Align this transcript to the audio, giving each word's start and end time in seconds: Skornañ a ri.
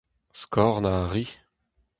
Skornañ 0.41 0.97
a 1.03 1.09
ri. 1.11 1.23